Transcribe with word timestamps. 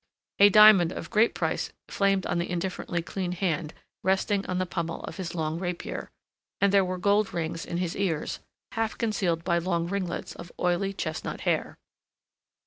A 0.39 0.49
diamond 0.49 0.91
of 0.91 1.11
great 1.11 1.35
price 1.35 1.71
flamed 1.87 2.25
on 2.25 2.39
the 2.39 2.49
indifferently 2.49 3.03
clean 3.03 3.33
hand 3.33 3.71
resting 4.01 4.43
on 4.47 4.57
the 4.57 4.65
pummel 4.65 5.03
of 5.03 5.17
his 5.17 5.35
long 5.35 5.59
rapier, 5.59 6.09
and 6.59 6.73
there 6.73 6.83
were 6.83 6.97
gold 6.97 7.35
rings 7.35 7.67
in 7.67 7.77
his 7.77 7.95
ears, 7.95 8.39
half 8.71 8.97
concealed 8.97 9.43
by 9.43 9.59
long 9.59 9.85
ringlets 9.87 10.33
of 10.35 10.51
oily 10.59 10.91
chestnut 10.91 11.41
hair. 11.41 11.77